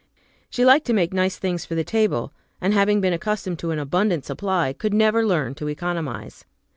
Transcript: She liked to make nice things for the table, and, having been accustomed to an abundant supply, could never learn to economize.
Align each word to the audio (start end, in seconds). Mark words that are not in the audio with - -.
She 0.49 0.65
liked 0.65 0.87
to 0.87 0.93
make 0.93 1.13
nice 1.13 1.37
things 1.37 1.63
for 1.63 1.75
the 1.75 1.83
table, 1.83 2.33
and, 2.59 2.73
having 2.73 3.01
been 3.01 3.13
accustomed 3.13 3.59
to 3.59 3.69
an 3.69 3.77
abundant 3.77 4.25
supply, 4.25 4.73
could 4.73 4.95
never 4.95 5.23
learn 5.23 5.53
to 5.53 5.67
economize. 5.67 6.43